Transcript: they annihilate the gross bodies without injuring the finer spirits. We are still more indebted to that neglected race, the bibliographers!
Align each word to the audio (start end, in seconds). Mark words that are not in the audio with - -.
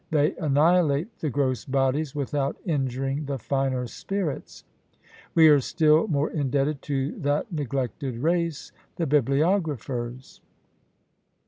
they 0.09 0.35
annihilate 0.37 1.15
the 1.19 1.29
gross 1.29 1.63
bodies 1.63 2.15
without 2.15 2.57
injuring 2.65 3.23
the 3.25 3.37
finer 3.37 3.85
spirits. 3.85 4.63
We 5.35 5.47
are 5.47 5.59
still 5.59 6.07
more 6.07 6.31
indebted 6.31 6.81
to 6.89 7.11
that 7.19 7.51
neglected 7.51 8.17
race, 8.17 8.71
the 8.95 9.05
bibliographers! 9.05 10.41